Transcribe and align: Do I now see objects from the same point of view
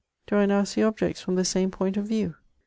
Do 0.25 0.35
I 0.37 0.47
now 0.47 0.63
see 0.63 0.81
objects 0.81 1.21
from 1.21 1.35
the 1.35 1.45
same 1.45 1.69
point 1.69 1.95
of 1.95 2.07
view 2.07 2.33